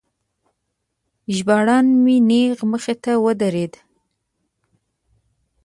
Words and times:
ژباړن 1.35 1.85
مې 2.03 2.15
نیغ 2.29 2.57
مخې 2.71 2.95
ته 3.03 3.11
ودرید. 3.25 3.73